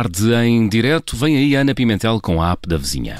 Tarde 0.00 0.32
em 0.32 0.66
direto, 0.66 1.14
vem 1.14 1.36
aí 1.36 1.54
Ana 1.54 1.74
Pimentel 1.74 2.18
com 2.22 2.40
a 2.40 2.52
app 2.52 2.66
da 2.66 2.78
vizinha. 2.78 3.16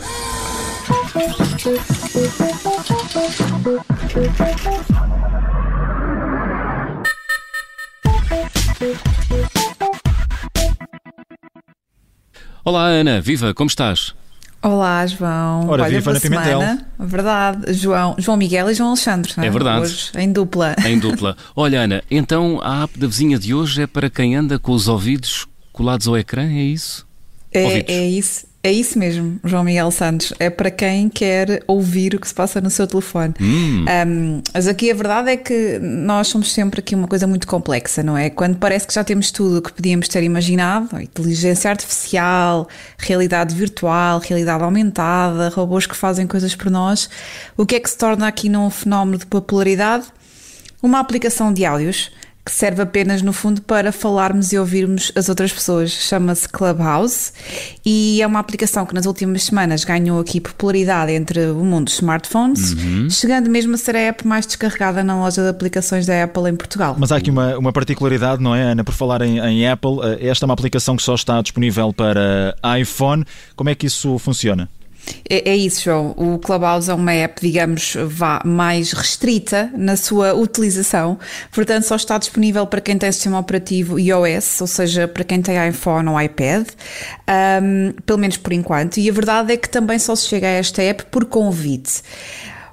Olá 12.64 12.86
Ana, 12.86 13.20
viva, 13.20 13.52
como 13.52 13.68
estás? 13.68 14.14
Olá, 14.62 15.06
João. 15.06 15.68
Ora, 15.68 15.82
Olha, 15.82 15.98
viva 15.98 16.12
Ana 16.12 16.20
Pimentel. 16.20 16.60
semana. 16.60 16.86
Verdade, 16.98 17.74
João, 17.74 18.16
João 18.18 18.38
Miguel 18.38 18.70
e 18.70 18.74
João 18.74 18.88
Alexandre. 18.88 19.34
não 19.36 19.44
É 19.44 19.50
verdade. 19.50 19.82
Hoje, 19.82 20.10
em 20.16 20.32
dupla. 20.32 20.74
Em 20.86 20.98
dupla. 20.98 21.36
Olha 21.54 21.82
Ana, 21.82 22.02
então 22.10 22.58
a 22.62 22.84
app 22.84 22.98
da 22.98 23.06
vizinha 23.06 23.38
de 23.38 23.52
hoje 23.52 23.82
é 23.82 23.86
para 23.86 24.08
quem 24.08 24.34
anda 24.34 24.58
com 24.58 24.72
os 24.72 24.88
ouvidos 24.88 25.46
colados 25.80 26.06
ao 26.06 26.18
ecrã, 26.18 26.42
é 26.42 26.62
isso? 26.62 27.06
É, 27.50 27.90
é 27.90 28.06
isso. 28.06 28.50
É 28.62 28.70
isso 28.70 28.98
mesmo, 28.98 29.40
João 29.42 29.64
Miguel 29.64 29.90
Santos. 29.90 30.34
É 30.38 30.50
para 30.50 30.70
quem 30.70 31.08
quer 31.08 31.62
ouvir 31.66 32.14
o 32.14 32.20
que 32.20 32.28
se 32.28 32.34
passa 32.34 32.60
no 32.60 32.68
seu 32.68 32.86
telefone. 32.86 33.32
Hum. 33.40 33.86
Um, 34.06 34.42
mas 34.52 34.68
aqui 34.68 34.90
a 34.90 34.94
verdade 34.94 35.30
é 35.30 35.36
que 35.38 35.78
nós 35.78 36.28
somos 36.28 36.52
sempre 36.52 36.80
aqui 36.80 36.94
uma 36.94 37.08
coisa 37.08 37.26
muito 37.26 37.46
complexa, 37.46 38.02
não 38.02 38.18
é? 38.18 38.28
Quando 38.28 38.58
parece 38.58 38.86
que 38.86 38.92
já 38.92 39.02
temos 39.02 39.30
tudo 39.30 39.56
o 39.56 39.62
que 39.62 39.72
podíamos 39.72 40.08
ter 40.08 40.22
imaginado, 40.22 41.00
inteligência 41.00 41.70
artificial, 41.70 42.68
realidade 42.98 43.54
virtual, 43.54 44.18
realidade 44.18 44.62
aumentada, 44.62 45.48
robôs 45.48 45.86
que 45.86 45.96
fazem 45.96 46.26
coisas 46.26 46.54
por 46.54 46.70
nós, 46.70 47.08
o 47.56 47.64
que 47.64 47.76
é 47.76 47.80
que 47.80 47.88
se 47.88 47.96
torna 47.96 48.28
aqui 48.28 48.50
num 48.50 48.68
fenómeno 48.68 49.16
de 49.16 49.24
popularidade? 49.24 50.04
Uma 50.82 51.00
aplicação 51.00 51.50
de 51.50 51.64
áudios 51.64 52.10
que 52.44 52.50
serve 52.50 52.82
apenas, 52.82 53.22
no 53.22 53.32
fundo, 53.32 53.60
para 53.62 53.92
falarmos 53.92 54.52
e 54.52 54.58
ouvirmos 54.58 55.12
as 55.14 55.28
outras 55.28 55.52
pessoas. 55.52 55.90
Chama-se 55.90 56.48
Clubhouse 56.48 57.32
e 57.84 58.22
é 58.22 58.26
uma 58.26 58.38
aplicação 58.38 58.86
que 58.86 58.94
nas 58.94 59.06
últimas 59.06 59.44
semanas 59.44 59.84
ganhou 59.84 60.20
aqui 60.20 60.40
popularidade 60.40 61.12
entre 61.12 61.46
o 61.46 61.64
mundo 61.64 61.84
dos 61.84 61.94
smartphones, 61.94 62.74
chegando 63.10 63.50
mesmo 63.50 63.74
a 63.74 63.78
ser 63.78 63.96
a 63.96 64.00
app 64.00 64.26
mais 64.26 64.46
descarregada 64.46 65.04
na 65.04 65.18
loja 65.18 65.42
de 65.42 65.48
aplicações 65.48 66.06
da 66.06 66.24
Apple 66.24 66.48
em 66.48 66.56
Portugal. 66.56 66.96
Mas 66.98 67.12
há 67.12 67.16
aqui 67.16 67.30
uma, 67.30 67.58
uma 67.58 67.72
particularidade, 67.72 68.42
não 68.42 68.54
é, 68.54 68.62
Ana? 68.62 68.84
Por 68.84 68.94
falar 68.94 69.22
em, 69.22 69.38
em 69.38 69.68
Apple, 69.68 69.98
eh, 70.02 70.28
esta 70.28 70.44
é 70.44 70.46
uma 70.46 70.54
aplicação 70.54 70.96
que 70.96 71.02
só 71.02 71.14
está 71.14 71.40
disponível 71.42 71.92
para 71.92 72.56
iPhone. 72.80 73.24
Como 73.54 73.68
é 73.68 73.74
que 73.74 73.86
isso 73.86 74.18
funciona? 74.18 74.68
É, 75.28 75.50
é 75.50 75.56
isso, 75.56 75.84
João. 75.84 76.14
O 76.16 76.38
Clubhouse 76.38 76.90
é 76.90 76.94
uma 76.94 77.12
app, 77.12 77.40
digamos, 77.40 77.96
vá 78.06 78.42
mais 78.44 78.92
restrita 78.92 79.70
na 79.76 79.96
sua 79.96 80.34
utilização, 80.34 81.18
portanto, 81.52 81.84
só 81.84 81.96
está 81.96 82.18
disponível 82.18 82.66
para 82.66 82.80
quem 82.80 82.98
tem 82.98 83.10
sistema 83.12 83.38
operativo 83.38 83.98
iOS, 83.98 84.60
ou 84.60 84.66
seja, 84.66 85.08
para 85.08 85.24
quem 85.24 85.40
tem 85.40 85.68
iPhone 85.68 86.08
ou 86.08 86.20
iPad, 86.20 86.66
ahm, 87.26 87.92
pelo 88.04 88.18
menos 88.18 88.36
por 88.36 88.52
enquanto. 88.52 88.98
E 88.98 89.08
a 89.08 89.12
verdade 89.12 89.52
é 89.52 89.56
que 89.56 89.68
também 89.68 89.98
só 89.98 90.14
se 90.14 90.26
chega 90.26 90.46
a 90.46 90.50
esta 90.50 90.82
app 90.82 91.04
por 91.06 91.24
convite. 91.24 92.02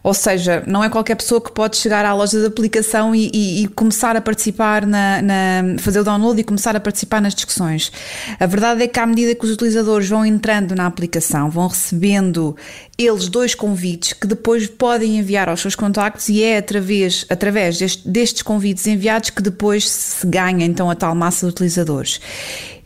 Ou 0.08 0.14
seja, 0.14 0.64
não 0.66 0.82
é 0.82 0.90
qualquer 0.90 1.16
pessoa 1.16 1.42
que 1.42 1.52
pode 1.52 1.76
chegar 1.76 2.06
à 2.06 2.14
loja 2.14 2.40
de 2.40 2.46
aplicação 2.46 3.14
e, 3.14 3.30
e- 3.34 3.64
e 3.64 3.68
começar 3.68 4.16
a 4.16 4.22
participar, 4.22 4.86
na, 4.86 5.22
na- 5.22 5.78
fazer 5.80 6.00
o 6.00 6.04
download 6.06 6.40
e 6.40 6.46
começar 6.46 6.74
a 6.78 6.80
participar 6.80 7.22
nas 7.22 7.36
discussões. 7.36 7.92
A 8.40 8.46
verdade 8.46 8.84
é 8.84 8.88
que, 8.88 8.98
à 9.02 9.06
medida 9.06 9.36
que 9.36 9.44
os 9.46 9.52
utilizadores 9.52 10.08
vão 10.08 10.26
entrando 10.26 10.74
na 10.76 10.86
aplicação, 10.86 11.50
vão 11.50 11.68
recebendo 11.68 12.56
eles 12.98 13.28
dois 13.28 13.54
convites 13.54 14.14
que 14.14 14.26
depois 14.26 14.66
podem 14.68 15.18
enviar 15.18 15.50
aos 15.50 15.60
seus 15.60 15.76
contactos 15.76 16.30
e 16.30 16.42
é 16.42 16.58
através, 16.58 17.26
através 17.30 17.78
deste- 17.78 18.08
destes 18.08 18.42
convites 18.44 18.88
enviados 18.88 19.30
que 19.30 19.42
depois 19.42 19.90
se 19.90 20.26
ganha 20.26 20.66
então 20.66 20.90
a 20.90 20.96
tal 20.96 21.14
massa 21.16 21.46
de 21.48 21.52
utilizadores. 21.52 22.22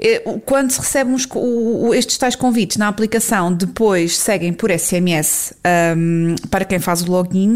Eh, 0.04 0.22
Quando 0.46 0.72
se 0.72 0.80
recebe 0.80 1.12
uns 1.12 1.26
co- 1.28 1.40
o- 1.40 1.90
o- 1.90 1.94
estes 1.94 2.18
tais 2.18 2.36
convites 2.36 2.78
na 2.78 2.88
aplicação, 2.88 3.54
depois 3.54 4.18
seguem 4.18 4.52
por 4.52 4.72
SMS 4.72 5.54
ahm, 5.64 6.36
para 6.50 6.66
quem 6.66 6.80
faz 6.80 7.02
o 7.04 7.12
login 7.12 7.56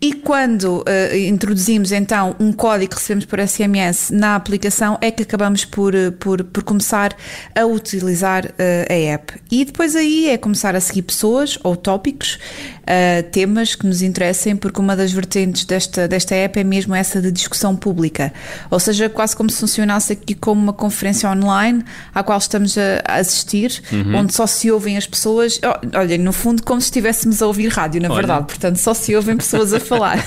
e 0.00 0.14
quando 0.14 0.82
eh, 0.86 1.18
introduzimos 1.28 1.92
então 1.92 2.34
um 2.40 2.50
código 2.52 2.90
que 2.92 2.96
recebemos 2.96 3.24
por 3.26 3.38
SMS 3.40 4.10
na 4.10 4.34
aplicação 4.36 4.96
é 5.02 5.10
que 5.10 5.22
acabamos 5.22 5.64
por, 5.66 5.94
eh, 5.94 6.10
por, 6.10 6.42
por 6.44 6.62
começar 6.62 7.14
a 7.54 7.64
utilizar 7.66 8.52
eh, 8.58 8.86
a 8.88 8.94
app. 9.14 9.34
E 9.50 9.64
depois 9.64 9.94
aí 9.94 10.30
é 10.30 10.38
começar 10.38 10.74
a 10.74 10.80
seguir 10.80 11.02
pessoas 11.02 11.58
ou 11.62 11.76
tópicos, 11.76 12.38
eh, 12.86 13.22
temas 13.22 13.74
que 13.74 13.86
nos 13.86 14.02
interessem, 14.02 14.56
porque 14.56 14.80
uma 14.80 14.96
das 14.96 15.12
vertentes 15.12 15.64
desta, 15.64 16.08
desta 16.08 16.34
app 16.34 16.58
é 16.58 16.64
mesmo 16.64 16.94
essa 16.94 17.20
de 17.20 17.30
discussão 17.30 17.76
pública. 17.76 18.32
Ou 18.70 18.80
seja, 18.80 19.08
quase 19.08 19.36
como 19.36 19.50
se 19.50 19.60
funcionasse 19.60 20.12
aqui 20.12 20.34
como 20.34 20.60
uma 20.60 20.72
conferência 20.72 21.28
online 21.30 21.84
à 22.14 22.22
qual 22.22 22.38
estamos 22.38 22.76
a 22.78 22.92
a 23.04 23.16
assistir, 23.16 23.82
onde 24.14 24.34
só 24.34 24.46
se 24.46 24.70
ouvem 24.70 24.96
as 24.96 25.06
pessoas. 25.06 25.60
Oh, 25.62 25.98
Olha, 25.98 26.16
no 26.18 26.32
fundo, 26.32 26.62
como 26.62 26.80
se 26.80 26.86
estivéssemos 26.86 27.42
a 27.42 27.46
ouvir 27.46 27.68
rádio, 27.68 28.00
na 28.00 28.08
Olha. 28.08 28.16
verdade. 28.16 28.46
Portanto, 28.46 28.76
só 28.76 28.94
se 28.94 29.14
ouvem 29.14 29.36
pessoas 29.36 29.72
a 29.72 29.80
falar. 29.80 30.18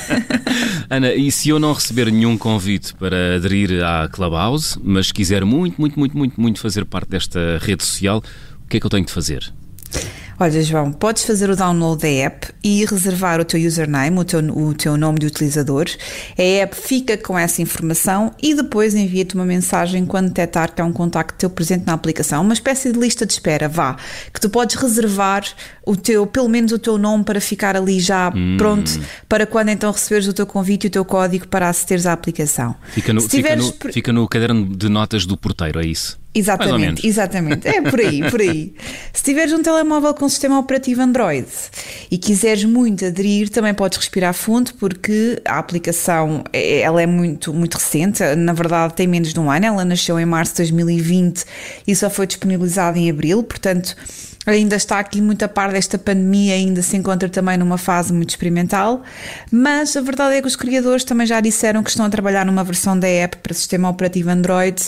Ana, 0.89 1.13
e 1.13 1.31
se 1.31 1.49
eu 1.49 1.59
não 1.59 1.73
receber 1.73 2.11
nenhum 2.11 2.37
convite 2.37 2.93
para 2.95 3.35
aderir 3.35 3.83
à 3.83 4.07
Clubhouse, 4.07 4.79
mas 4.83 5.11
quiser 5.11 5.43
muito, 5.43 5.79
muito, 5.79 5.99
muito, 5.99 6.17
muito, 6.17 6.39
muito 6.41 6.59
fazer 6.59 6.85
parte 6.85 7.09
desta 7.09 7.59
rede 7.61 7.83
social, 7.83 8.23
o 8.63 8.67
que 8.67 8.77
é 8.77 8.79
que 8.79 8.85
eu 8.85 8.89
tenho 8.89 9.05
de 9.05 9.11
fazer? 9.11 9.51
Olha, 10.37 10.61
João, 10.61 10.91
podes 10.91 11.23
fazer 11.23 11.49
o 11.49 11.55
download 11.55 12.01
da 12.01 12.09
app 12.09 12.47
e 12.61 12.83
reservar 12.83 13.39
o 13.39 13.45
teu 13.45 13.57
username, 13.65 14.19
o 14.19 14.25
teu, 14.25 14.39
o 14.41 14.73
teu 14.73 14.97
nome 14.97 15.17
de 15.19 15.27
utilizador. 15.27 15.85
A 16.37 16.41
app 16.41 16.75
fica 16.75 17.17
com 17.17 17.39
essa 17.39 17.61
informação 17.61 18.33
e 18.43 18.53
depois 18.53 18.93
envia-te 18.93 19.33
uma 19.35 19.45
mensagem 19.45 20.05
quando 20.05 20.27
detectar 20.27 20.73
que 20.75 20.81
há 20.81 20.85
um 20.85 20.91
contacto 20.91 21.37
teu 21.37 21.49
presente 21.49 21.85
na 21.85 21.93
aplicação. 21.93 22.41
Uma 22.41 22.53
espécie 22.53 22.91
de 22.91 22.99
lista 22.99 23.25
de 23.25 23.31
espera, 23.31 23.69
vá, 23.69 23.95
que 24.33 24.41
tu 24.41 24.49
podes 24.49 24.75
reservar 24.75 25.45
o 25.85 25.95
teu, 25.95 26.27
pelo 26.27 26.49
menos 26.49 26.73
o 26.73 26.79
teu 26.79 26.97
nome 26.97 27.23
para 27.23 27.39
ficar 27.39 27.77
ali 27.77 28.01
já 28.01 28.29
pronto 28.57 28.91
para 29.29 29.45
quando 29.45 29.69
então 29.69 29.89
receberes 29.89 30.27
o 30.27 30.33
teu 30.33 30.45
convite 30.45 30.83
e 30.83 30.87
o 30.87 30.91
teu 30.91 31.05
código 31.05 31.47
para 31.47 31.69
acederes 31.69 32.05
à 32.05 32.11
aplicação. 32.11 32.75
Fica 32.91 33.13
no, 33.13 33.21
fica, 33.21 33.35
tiveres 33.37 33.65
no, 33.65 33.71
pre- 33.71 33.93
fica 33.93 34.11
no 34.11 34.27
caderno 34.27 34.75
de 34.75 34.89
notas 34.89 35.25
do 35.25 35.37
porteiro, 35.37 35.79
é 35.79 35.85
isso? 35.85 36.19
Exatamente, 36.35 37.07
exatamente. 37.07 37.67
É 37.67 37.81
por 37.81 37.99
aí, 37.99 38.29
por 38.29 38.41
aí. 38.41 38.73
Se 39.13 39.23
tiveres 39.23 39.53
um 39.53 39.63
telemóvel 39.63 40.13
com 40.13 40.27
sistema 40.27 40.59
operativo 40.59 41.01
Android 41.01 41.47
e 42.11 42.17
quiseres 42.17 42.65
muito 42.65 43.05
aderir, 43.05 43.49
também 43.49 43.73
podes 43.73 43.97
respirar 43.97 44.33
fundo 44.33 44.73
porque 44.75 45.41
a 45.45 45.57
aplicação 45.57 46.43
é- 46.51 46.81
ela 46.81 47.01
é 47.01 47.05
muito, 47.07 47.53
muito 47.53 47.75
recente, 47.75 48.21
na 48.35 48.51
verdade 48.53 48.93
tem 48.95 49.07
menos 49.07 49.33
de 49.33 49.39
um 49.39 49.49
ano, 49.49 49.65
ela 49.65 49.85
nasceu 49.85 50.19
em 50.19 50.25
março 50.25 50.51
de 50.53 50.57
2020 50.57 51.45
e 51.87 51.95
só 51.95 52.09
foi 52.09 52.27
disponibilizada 52.27 52.99
em 52.99 53.09
abril, 53.09 53.41
portanto 53.41 53.95
ainda 54.45 54.75
está 54.75 54.99
aqui 54.99 55.21
muito 55.21 55.43
a 55.43 55.47
par 55.47 55.71
desta 55.71 55.97
pandemia, 55.97 56.53
ainda 56.53 56.81
se 56.81 56.95
encontra 56.95 57.27
também 57.29 57.57
numa 57.57 57.77
fase 57.77 58.13
muito 58.13 58.29
experimental, 58.29 59.03
mas 59.51 59.95
a 59.97 60.01
verdade 60.01 60.35
é 60.35 60.41
que 60.41 60.47
os 60.47 60.55
criadores 60.55 61.03
também 61.03 61.25
já 61.25 61.39
disseram 61.39 61.83
que 61.83 61.89
estão 61.89 62.05
a 62.05 62.09
trabalhar 62.09 62.45
numa 62.45 62.63
versão 62.63 62.97
da 62.97 63.07
app 63.07 63.37
para 63.37 63.53
sistema 63.53 63.89
operativo 63.89 64.29
Android 64.29 64.81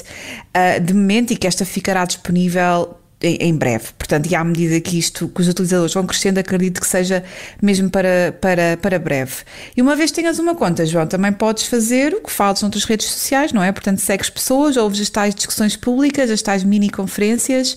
ah, 0.54 0.80
de 0.80 0.94
momento 0.94 1.32
e 1.34 1.38
que 1.38 1.48
esta 1.48 1.66
ficará 1.66 2.06
disponível 2.06 2.98
em, 3.22 3.56
breve. 3.56 3.86
Portanto, 3.98 4.30
e 4.30 4.36
à 4.36 4.44
medida 4.44 4.80
que 4.80 4.98
isto, 4.98 5.28
que 5.28 5.42
os 5.42 5.48
utilizadores 5.48 5.94
vão 5.94 6.06
crescendo, 6.06 6.38
acredito 6.38 6.80
que 6.80 6.88
seja 6.88 7.24
mesmo 7.62 7.90
para, 7.90 8.36
para, 8.40 8.78
para 8.78 9.00
breve. 9.00 9.38
E 9.76 9.82
uma 9.82 9.96
vez 9.96 10.12
tenhas 10.12 10.38
uma 10.40 10.54
conta, 10.56 10.86
João, 10.86 11.08
também 11.08 11.32
podes 11.34 11.66
fazer 11.66 12.14
o 12.14 12.22
que 12.22 12.32
fazes 12.32 12.62
noutras 12.62 12.84
redes 12.84 13.08
sociais, 13.08 13.52
não 13.52 13.64
é? 13.64 13.72
Portanto, 13.72 14.00
segues 14.00 14.30
pessoas, 14.30 14.78
ouves 14.78 15.02
as 15.02 15.10
tais 15.10 15.34
discussões 15.34 15.76
públicas, 15.76 16.30
as 16.30 16.42
tais 16.42 16.64
mini 16.64 16.90
conferências, 16.90 17.76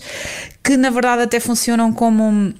que 0.63 0.77
na 0.77 0.89
verdade 0.89 1.23
até 1.23 1.39
funcionam 1.39 1.91
como 1.91 2.23
um- 2.23 2.53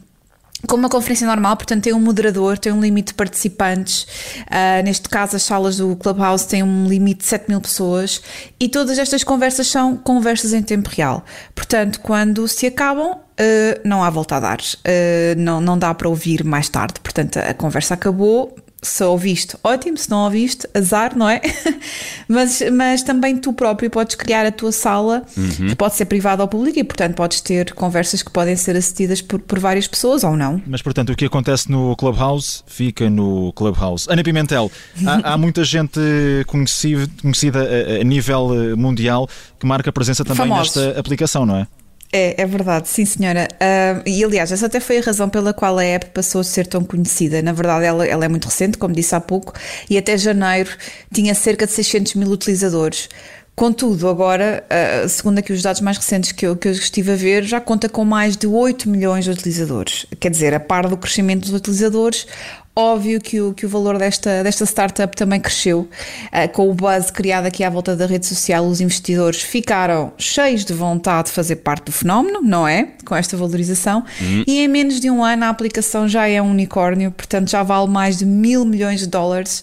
como 0.67 0.83
uma 0.83 0.89
conferência 0.89 1.27
normal, 1.27 1.57
portanto 1.57 1.83
tem 1.83 1.93
um 1.93 1.99
moderador, 1.99 2.57
tem 2.57 2.71
um 2.71 2.81
limite 2.81 3.07
de 3.07 3.13
participantes. 3.13 4.07
Ah, 4.49 4.81
neste 4.83 5.09
caso, 5.09 5.35
as 5.35 5.43
salas 5.43 5.77
do 5.77 5.95
Clubhouse 5.95 6.47
têm 6.47 6.63
um 6.63 6.87
limite 6.87 7.19
de 7.19 7.25
7 7.25 7.49
mil 7.49 7.61
pessoas 7.61 8.21
e 8.59 8.69
todas 8.69 8.97
estas 8.97 9.23
conversas 9.23 9.67
são 9.67 9.97
conversas 9.97 10.53
em 10.53 10.61
tempo 10.61 10.89
real. 10.89 11.25
Portanto, 11.55 11.99
quando 12.01 12.47
se 12.47 12.65
acabam, 12.67 13.17
ah, 13.37 13.81
não 13.83 14.03
há 14.03 14.09
volta 14.09 14.35
a 14.35 14.39
dar. 14.39 14.59
Ah, 14.85 15.35
não, 15.37 15.59
não 15.59 15.77
dá 15.77 15.93
para 15.93 16.07
ouvir 16.07 16.43
mais 16.43 16.69
tarde. 16.69 16.99
Portanto, 17.01 17.37
a 17.37 17.53
conversa 17.53 17.93
acabou. 17.95 18.55
Se 18.81 19.03
ouviste, 19.03 19.55
ótimo, 19.63 19.95
se 19.95 20.09
não 20.09 20.23
ouviste, 20.23 20.67
azar, 20.73 21.15
não 21.15 21.29
é? 21.29 21.39
mas, 22.27 22.63
mas 22.73 23.03
também 23.03 23.37
tu 23.37 23.53
próprio 23.53 23.89
podes 23.91 24.15
criar 24.15 24.45
a 24.45 24.51
tua 24.51 24.71
sala, 24.71 25.23
que 25.69 25.75
pode 25.75 25.95
ser 25.95 26.05
privada 26.05 26.41
ou 26.41 26.47
pública, 26.47 26.79
e 26.79 26.83
portanto 26.83 27.15
podes 27.15 27.41
ter 27.41 27.73
conversas 27.73 28.23
que 28.23 28.31
podem 28.31 28.55
ser 28.55 28.75
assistidas 28.75 29.21
por, 29.21 29.39
por 29.39 29.59
várias 29.59 29.87
pessoas 29.87 30.23
ou 30.23 30.35
não. 30.35 30.61
Mas, 30.65 30.81
portanto, 30.81 31.11
o 31.11 31.15
que 31.15 31.25
acontece 31.25 31.69
no 31.69 31.95
Clubhouse 31.95 32.63
fica 32.65 33.07
no 33.09 33.53
Clubhouse. 33.53 34.07
Ana 34.09 34.23
Pimentel, 34.23 34.71
há, 35.05 35.33
há 35.33 35.37
muita 35.37 35.63
gente 35.63 35.99
conhecida, 36.47 37.07
conhecida 37.21 37.59
a, 37.59 38.01
a 38.01 38.03
nível 38.03 38.49
eh, 38.53 38.75
mundial 38.75 39.27
que 39.59 39.65
marca 39.65 39.91
presença 39.91 40.23
também 40.23 40.47
Famosos. 40.47 40.75
nesta 40.75 40.99
aplicação, 40.99 41.45
não 41.45 41.57
é? 41.57 41.67
É, 42.13 42.41
é 42.41 42.45
verdade, 42.45 42.89
sim 42.89 43.05
senhora. 43.05 43.47
Ah, 43.59 44.01
e 44.05 44.23
aliás, 44.23 44.51
essa 44.51 44.65
até 44.65 44.79
foi 44.79 44.97
a 44.97 45.01
razão 45.01 45.29
pela 45.29 45.53
qual 45.53 45.77
a 45.77 45.83
app 45.83 46.07
passou 46.07 46.41
a 46.41 46.43
ser 46.43 46.67
tão 46.67 46.83
conhecida. 46.83 47.41
Na 47.41 47.53
verdade, 47.53 47.85
ela, 47.85 48.05
ela 48.05 48.25
é 48.25 48.27
muito 48.27 48.45
recente, 48.45 48.77
como 48.77 48.93
disse 48.93 49.15
há 49.15 49.21
pouco, 49.21 49.53
e 49.89 49.97
até 49.97 50.17
janeiro 50.17 50.71
tinha 51.13 51.33
cerca 51.33 51.65
de 51.65 51.71
600 51.71 52.15
mil 52.15 52.29
utilizadores. 52.29 53.07
Contudo, 53.55 54.07
agora, 54.07 54.65
uh, 55.05 55.07
segundo 55.07 55.37
aqui 55.37 55.53
os 55.53 55.61
dados 55.61 55.81
mais 55.81 55.97
recentes 55.97 56.31
que 56.31 56.47
eu, 56.47 56.55
que 56.55 56.67
eu 56.67 56.71
estive 56.71 57.11
a 57.11 57.15
ver, 57.15 57.43
já 57.43 57.61
conta 57.61 57.87
com 57.87 58.03
mais 58.03 58.35
de 58.35 58.47
8 58.47 58.89
milhões 58.89 59.25
de 59.25 59.31
utilizadores. 59.31 60.05
Quer 60.19 60.31
dizer, 60.31 60.53
a 60.53 60.59
par 60.59 60.87
do 60.87 60.97
crescimento 60.97 61.41
dos 61.41 61.53
utilizadores, 61.53 62.25
Óbvio 62.73 63.19
que 63.19 63.41
o, 63.41 63.53
que 63.53 63.65
o 63.65 63.69
valor 63.69 63.97
desta, 63.97 64.43
desta 64.43 64.65
startup 64.65 65.15
também 65.15 65.41
cresceu. 65.41 65.89
Uh, 66.27 66.49
com 66.53 66.69
o 66.69 66.73
buzz 66.73 67.11
criado 67.11 67.45
aqui 67.45 67.65
à 67.65 67.69
volta 67.69 67.95
da 67.97 68.05
rede 68.05 68.25
social, 68.25 68.65
os 68.65 68.79
investidores 68.79 69.41
ficaram 69.41 70.13
cheios 70.17 70.63
de 70.63 70.73
vontade 70.73 71.27
de 71.27 71.33
fazer 71.33 71.57
parte 71.57 71.85
do 71.85 71.91
fenómeno, 71.91 72.41
não 72.41 72.65
é? 72.65 72.87
Com 73.03 73.13
esta 73.13 73.35
valorização. 73.35 74.05
Uhum. 74.21 74.43
E 74.47 74.59
em 74.59 74.67
menos 74.69 75.01
de 75.01 75.09
um 75.11 75.21
ano 75.21 75.43
a 75.43 75.49
aplicação 75.49 76.07
já 76.07 76.27
é 76.27 76.41
um 76.41 76.49
unicórnio, 76.49 77.11
portanto 77.11 77.49
já 77.49 77.61
vale 77.61 77.89
mais 77.89 78.19
de 78.19 78.25
mil 78.25 78.63
milhões 78.63 79.01
de 79.01 79.07
dólares. 79.07 79.61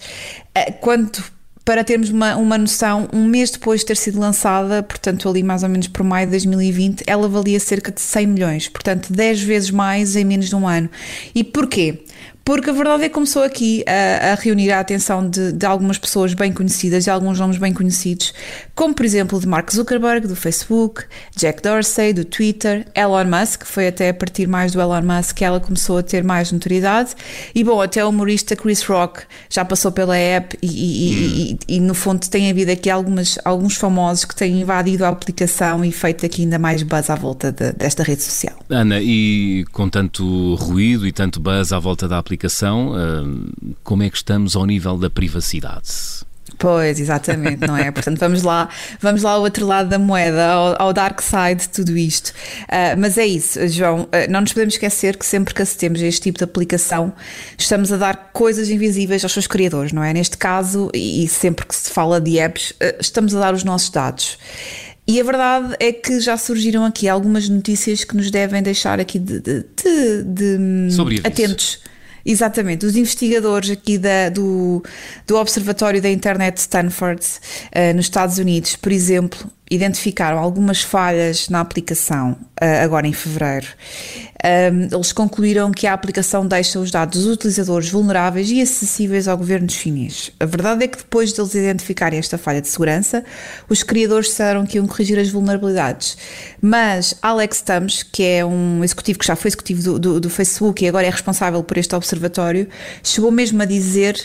Uh, 0.57 0.73
quanto 0.81 1.25
para 1.69 1.85
termos 1.85 2.09
uma, 2.09 2.35
uma 2.37 2.57
noção, 2.57 3.09
um 3.13 3.27
mês 3.27 3.51
depois 3.51 3.81
de 3.81 3.87
ter 3.87 3.97
sido 3.99 4.19
lançada, 4.19 4.83
portanto 4.83 5.29
ali 5.29 5.43
mais 5.43 5.63
ou 5.63 5.69
menos 5.69 5.87
por 5.87 6.03
maio 6.03 6.27
de 6.27 6.31
2020, 6.31 7.05
ela 7.07 7.29
valia 7.29 7.61
cerca 7.61 7.93
de 7.93 8.01
100 8.01 8.27
milhões, 8.27 8.69
portanto 8.71 9.13
10 9.13 9.43
vezes 9.43 9.71
mais 9.71 10.17
em 10.17 10.25
menos 10.25 10.49
de 10.49 10.57
um 10.57 10.67
ano. 10.67 10.89
E 11.35 11.45
porquê? 11.45 12.05
Porque 12.49 12.71
a 12.71 12.73
verdade 12.73 13.05
é 13.05 13.09
que 13.11 13.15
começou 13.15 13.43
aqui 13.43 13.85
a, 13.87 14.33
a 14.33 14.35
reunir 14.35 14.71
a 14.71 14.81
atenção 14.81 15.29
de, 15.29 15.53
de, 15.53 15.67
algumas 15.67 15.99
pessoas 15.99 16.33
bem 16.33 16.51
conhecidas 16.51 17.07
e 17.07 17.11
alguns 17.11 17.39
nomes 17.39 17.59
bem 17.59 17.75
conhecidos, 17.75 18.33
como 18.75 18.95
por 18.95 19.05
exemplo 19.05 19.39
de 19.39 19.47
Mark 19.47 19.71
Zuckerberg, 19.71 20.27
do 20.27 20.35
Facebook, 20.35 21.05
Jack 21.37 21.63
Dorsey, 21.63 22.15
do 22.15 22.25
Twitter, 22.25 22.87
Elon 22.95 23.27
Musk, 23.27 23.67
foi 23.67 23.89
até 23.89 24.09
a 24.09 24.15
partir 24.15 24.49
mais 24.49 24.73
do 24.73 24.81
Elon 24.81 25.03
Musk 25.03 25.37
que 25.37 25.45
ela 25.45 25.61
começou 25.61 25.99
a 25.99 26.03
ter 26.03 26.25
mais 26.25 26.51
notoriedade, 26.51 27.11
e 27.55 27.63
bom, 27.63 27.83
até 27.83 28.03
o 28.03 28.09
humorista 28.09 28.57
Chris 28.57 28.83
Rock 28.83 29.25
já 29.51 29.63
passou 29.63 29.93
pela 29.93 30.17
app 30.17 30.57
e, 30.63 30.67
e, 30.67 30.71
hum. 30.73 31.59
e, 31.69 31.77
e 31.77 31.81
no 31.81 31.93
fundo 31.93 32.27
tem 32.31 32.51
havido 32.51 32.73
aqui 32.73 32.89
algumas, 32.89 33.39
alguns 33.45 33.77
famosos 33.77 34.25
que 34.25 34.35
têm 34.35 34.63
invadido 34.63 35.05
a 35.05 35.09
aplicação 35.09 35.85
e 35.85 35.93
feito 35.93 36.25
aqui 36.25 36.45
ainda 36.45 36.59
mais 36.59 36.83
buzz 36.83 37.11
à 37.11 37.15
volta 37.15 37.53
de, 37.53 37.73
desta 37.73 38.03
rede 38.03 38.23
social. 38.23 38.59
Ana, 38.71 39.03
e 39.03 39.67
com 39.71 39.87
tanto 39.87 40.55
ruído 40.55 41.07
e 41.07 41.13
tanto 41.13 41.41
buzz 41.41 41.75
à 41.75 41.79
volta 41.79 42.09
da 42.09 42.17
aplicação, 42.17 42.38
aplicação, 42.39 42.95
como 43.83 44.05
é 44.05 44.11
que 44.11 44.17
estamos 44.17 44.55
ao 44.55 44.65
nível 44.65 44.97
da 44.97 45.11
privacidade? 45.11 46.27
Pois, 46.57 46.99
exatamente, 46.99 47.67
não 47.67 47.77
é? 47.77 47.91
Portanto, 47.93 48.19
vamos 48.19 48.43
lá, 48.43 48.69
vamos 49.01 49.23
lá 49.23 49.33
ao 49.33 49.43
outro 49.43 49.67
lado 49.67 49.89
da 49.89 49.99
moeda, 49.99 50.47
ao, 50.47 50.83
ao 50.83 50.93
dark 50.93 51.21
side 51.21 51.63
de 51.63 51.69
tudo 51.69 51.97
isto. 51.97 52.29
Uh, 52.65 52.99
mas 52.99 53.19
é 53.19 53.27
isso, 53.27 53.67
João, 53.69 54.03
uh, 54.03 54.31
não 54.31 54.41
nos 54.41 54.53
podemos 54.53 54.75
esquecer 54.75 55.17
que 55.17 55.27
sempre 55.27 55.53
que 55.53 55.63
acedemos 55.63 56.01
a 56.01 56.07
este 56.07 56.23
tipo 56.23 56.39
de 56.39 56.45
aplicação, 56.45 57.13
estamos 57.57 57.93
a 57.93 57.97
dar 57.97 58.31
coisas 58.33 58.71
invisíveis 58.71 59.23
aos 59.23 59.33
seus 59.33 59.47
criadores, 59.47 59.93
não 59.93 60.03
é? 60.03 60.13
Neste 60.13 60.37
caso, 60.37 60.91
e, 60.95 61.25
e 61.25 61.29
sempre 61.29 61.67
que 61.67 61.75
se 61.75 61.91
fala 61.91 62.21
de 62.21 62.39
apps, 62.39 62.71
uh, 62.71 62.97
estamos 62.99 63.35
a 63.37 63.41
dar 63.41 63.55
os 63.55 63.63
nossos 63.63 63.91
dados. 63.91 64.39
E 65.07 65.21
a 65.21 65.25
verdade 65.25 65.75
é 65.81 65.91
que 65.91 66.21
já 66.21 66.37
surgiram 66.37 66.85
aqui 66.85 67.09
algumas 67.09 67.49
notícias 67.49 68.05
que 68.05 68.15
nos 68.15 68.31
devem 68.31 68.63
deixar 68.63 69.01
aqui 69.01 69.19
de, 69.19 69.41
de, 69.41 69.63
de, 69.63 70.23
de 70.25 71.21
atentos. 71.25 71.81
Exatamente, 72.25 72.85
os 72.85 72.97
investigadores 72.97 73.71
aqui 73.71 73.99
da, 73.99 74.29
do, 74.29 74.83
do 75.27 75.37
Observatório 75.37 76.01
da 76.01 76.11
Internet 76.11 76.55
de 76.55 76.61
Stanford, 76.61 77.25
uh, 77.25 77.95
nos 77.95 78.07
Estados 78.07 78.39
Unidos, 78.39 78.77
por 78.77 78.93
exemplo, 78.93 79.51
identificaram 79.71 80.39
algumas 80.39 80.83
falhas 80.83 81.49
na 81.49 81.61
aplicação 81.61 82.33
uh, 82.33 82.85
agora 82.85 83.07
em 83.07 83.13
fevereiro. 83.13 83.67
Eles 84.93 85.13
concluíram 85.13 85.73
que 85.73 85.85
a 85.85 85.93
aplicação 85.93 86.47
deixa 86.47 86.79
os 86.79 86.93
dados 86.93 87.25
dos 87.25 87.33
utilizadores 87.33 87.91
vulneráveis 87.91 88.49
e 88.51 88.63
acessíveis 88.63 89.27
ao 89.27 89.37
governo 89.37 89.69
chinês. 89.69 90.31
A 90.39 90.47
verdade 90.47 90.85
é 90.85 90.87
que 90.87 90.99
depois 90.99 91.33
de 91.33 91.41
eles 91.41 91.55
identificarem 91.57 92.19
esta 92.19 92.39
falha 92.39 92.61
de 92.61 92.69
segurança, 92.69 93.25
os 93.69 93.83
criadores 93.83 94.29
disseram 94.29 94.65
que 94.65 94.79
iam 94.79 94.87
corrigir 94.87 95.19
as 95.19 95.29
vulnerabilidades. 95.29 96.17
Mas 96.63 97.17
Alex 97.21 97.61
Tams, 97.63 98.05
que 98.05 98.23
é 98.23 98.45
um 98.45 98.85
executivo 98.85 99.19
que 99.19 99.27
já 99.27 99.35
foi 99.35 99.49
executivo 99.49 99.83
do, 99.83 99.99
do, 99.99 100.21
do 100.21 100.31
Facebook 100.31 100.85
e 100.85 100.89
agora 100.89 101.07
é 101.07 101.11
responsável 101.11 101.63
por 101.65 101.77
este 101.77 101.95
observatório, 101.97 102.69
chegou 103.03 103.33
mesmo 103.33 103.61
a 103.61 103.65
dizer 103.65 104.17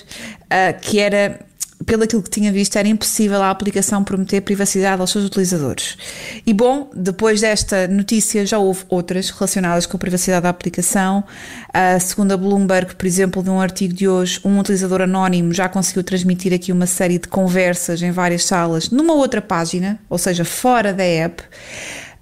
uh, 0.46 0.80
que 0.80 1.00
era 1.00 1.39
pelo 1.85 2.03
aquilo 2.03 2.21
que 2.21 2.30
tinha 2.30 2.51
visto, 2.51 2.77
era 2.77 2.88
impossível 2.88 3.41
a 3.41 3.50
aplicação 3.50 4.03
prometer 4.03 4.41
privacidade 4.41 5.01
aos 5.01 5.12
seus 5.12 5.25
utilizadores. 5.25 5.97
E 6.45 6.53
bom, 6.53 6.89
depois 6.95 7.41
desta 7.41 7.88
notícia 7.88 8.45
já 8.45 8.57
houve 8.57 8.83
outras 8.89 9.30
relacionadas 9.30 9.85
com 9.85 9.97
a 9.97 10.00
privacidade 10.00 10.44
da 10.44 10.50
aplicação. 10.50 11.24
Uh, 11.69 12.00
segundo 12.00 12.31
a 12.31 12.38
Bloomberg, 12.38 12.95
por 12.95 13.06
exemplo, 13.06 13.44
de 13.44 13.50
um 13.50 13.59
artigo 13.59 13.94
de 13.94 14.07
hoje, 14.07 14.39
um 14.44 14.59
utilizador 14.59 15.01
anónimo 15.01 15.53
já 15.53 15.68
conseguiu 15.68 16.03
transmitir 16.03 16.53
aqui 16.53 16.71
uma 16.71 16.85
série 16.85 17.18
de 17.18 17.27
conversas 17.27 18.01
em 18.01 18.12
várias 18.12 18.45
salas 18.45 18.89
numa 18.89 19.13
outra 19.13 19.41
página, 19.41 20.00
ou 20.09 20.18
seja, 20.18 20.45
fora 20.45 20.94
da 20.94 21.03
app. 21.03 21.44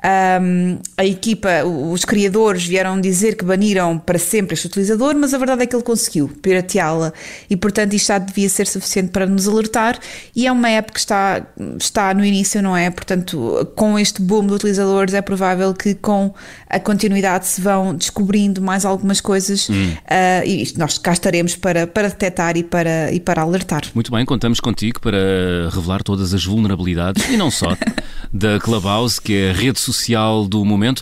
Um, 0.03 0.79
a 0.97 1.05
equipa, 1.05 1.63
os 1.63 2.03
criadores 2.03 2.65
vieram 2.65 2.99
dizer 2.99 3.35
que 3.35 3.45
baniram 3.45 3.99
para 3.99 4.17
sempre 4.17 4.55
este 4.55 4.65
utilizador, 4.65 5.15
mas 5.15 5.31
a 5.31 5.37
verdade 5.37 5.61
é 5.61 5.65
que 5.67 5.75
ele 5.75 5.83
conseguiu 5.83 6.27
pirateá-la 6.41 7.13
e, 7.47 7.55
portanto, 7.55 7.93
isto 7.93 8.07
já 8.07 8.17
devia 8.17 8.49
ser 8.49 8.65
suficiente 8.65 9.09
para 9.09 9.27
nos 9.27 9.47
alertar. 9.47 9.99
E 10.35 10.47
é 10.47 10.51
uma 10.51 10.69
app 10.69 10.91
que 10.91 10.99
está, 10.99 11.45
está 11.79 12.13
no 12.15 12.25
início, 12.25 12.61
não 12.63 12.75
é? 12.75 12.89
Portanto, 12.89 13.71
com 13.75 13.99
este 13.99 14.21
boom 14.21 14.47
de 14.47 14.53
utilizadores, 14.53 15.13
é 15.13 15.21
provável 15.21 15.71
que 15.73 15.93
com 15.93 16.33
a 16.67 16.79
continuidade 16.79 17.45
se 17.45 17.61
vão 17.61 17.93
descobrindo 17.93 18.59
mais 18.61 18.85
algumas 18.85 19.21
coisas 19.21 19.69
hum. 19.69 19.73
uh, 19.73 20.45
e 20.45 20.73
nós 20.77 20.97
cá 20.97 21.13
estaremos 21.13 21.55
para, 21.55 21.85
para 21.85 22.09
detectar 22.09 22.57
e 22.57 22.63
para, 22.63 23.11
e 23.11 23.19
para 23.19 23.41
alertar. 23.41 23.83
Muito 23.93 24.11
bem, 24.11 24.25
contamos 24.25 24.59
contigo 24.59 24.99
para 24.99 25.69
revelar 25.69 26.01
todas 26.01 26.33
as 26.33 26.43
vulnerabilidades 26.43 27.29
e 27.29 27.37
não 27.37 27.51
só 27.51 27.75
da 28.31 28.59
Clubhouse, 28.59 29.19
que 29.19 29.35
é 29.35 29.51
a 29.51 29.53
rede 29.53 29.79
social 29.79 30.47
do 30.47 30.63
momento. 30.63 31.01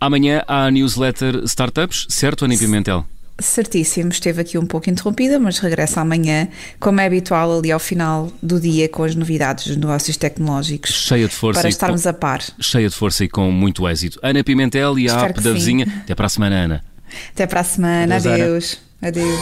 Amanhã 0.00 0.42
há 0.46 0.66
a 0.66 0.70
newsletter 0.70 1.42
Startups, 1.44 2.06
certo, 2.08 2.44
Ana 2.44 2.56
Pimentel? 2.56 3.04
Certíssimo, 3.40 4.10
esteve 4.10 4.40
aqui 4.40 4.58
um 4.58 4.66
pouco 4.66 4.90
interrompida, 4.90 5.38
mas 5.38 5.58
regressa 5.58 6.00
amanhã, 6.00 6.48
como 6.80 7.00
é 7.00 7.06
habitual, 7.06 7.58
ali 7.58 7.70
ao 7.70 7.78
final 7.78 8.32
do 8.42 8.60
dia, 8.60 8.88
com 8.88 9.04
as 9.04 9.14
novidades 9.14 9.68
dos 9.68 9.76
negócios 9.76 10.16
tecnológicos. 10.16 10.90
Cheia 10.90 11.28
de 11.28 11.34
força. 11.34 11.60
Para 11.60 11.68
estarmos 11.68 12.02
com, 12.02 12.08
a 12.08 12.12
par. 12.12 12.42
Cheia 12.60 12.88
de 12.88 12.94
força 12.94 13.24
e 13.24 13.28
com 13.28 13.52
muito 13.52 13.88
êxito. 13.88 14.18
Ana 14.22 14.42
Pimentel 14.42 14.98
e 14.98 15.08
a 15.08 15.20
app 15.20 15.40
da 15.40 15.50
sim. 15.50 15.54
vizinha. 15.54 15.86
Até 16.02 16.16
para 16.16 16.26
a 16.26 16.28
semana, 16.28 16.56
Ana. 16.56 16.84
Até 17.32 17.46
para 17.46 17.60
a 17.60 17.64
semana. 17.64 18.16
Adeus. 18.16 18.78
Adeus. 19.00 19.38